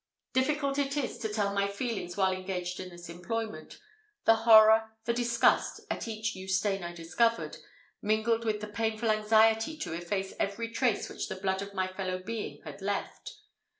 Difficult 0.33 0.79
is 0.79 0.97
it 0.97 1.21
to 1.21 1.31
tell 1.31 1.53
my 1.53 1.67
feelings 1.67 2.17
while 2.17 2.33
engaged 2.33 2.79
in 2.79 2.89
this 2.89 3.07
employment 3.07 3.77
the 4.25 4.33
horror, 4.35 4.95
the 5.05 5.13
disgust, 5.13 5.79
at 5.91 6.07
each 6.07 6.35
new 6.35 6.47
stain 6.47 6.83
I 6.83 6.91
discovered, 6.91 7.57
mingled 8.01 8.43
with 8.43 8.61
the 8.61 8.67
painful 8.67 9.11
anxiety 9.11 9.77
to 9.77 9.93
efface 9.93 10.33
every 10.39 10.69
trace 10.71 11.07
which 11.07 11.27
the 11.29 11.35
blood 11.35 11.61
of 11.61 11.75
my 11.75 11.87
fellow 11.87 12.17
being 12.17 12.63
had 12.63 12.81
left. 12.81 13.33